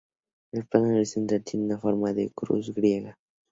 El 0.51 0.65
plano 0.65 0.95
horizontal 0.95 1.43
tiene 1.43 1.77
forma 1.77 2.11
de 2.11 2.31
cruz 2.31 2.73
griega. 2.73 3.15